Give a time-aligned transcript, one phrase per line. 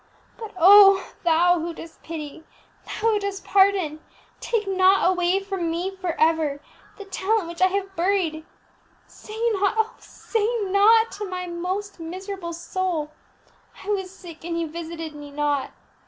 [0.35, 2.43] But oh, Thou who dost pity,
[2.87, 3.99] Thou who dost pardon,
[4.39, 6.59] take not away from me for ever
[6.97, 8.43] the talent which I have buried;
[9.05, 11.45] say not, oh, say not to my
[11.99, 13.11] miserable soul,
[13.83, 15.69] _I was sick, and ye visited me not!